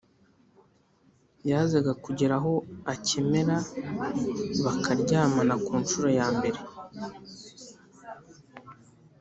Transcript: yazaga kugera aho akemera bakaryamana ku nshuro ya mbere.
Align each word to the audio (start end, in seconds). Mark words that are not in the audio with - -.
yazaga 1.49 1.91
kugera 2.03 2.33
aho 2.39 2.53
akemera 2.93 3.57
bakaryamana 4.65 5.53
ku 5.65 5.71
nshuro 5.83 6.07
ya 6.17 6.27
mbere. 6.35 6.59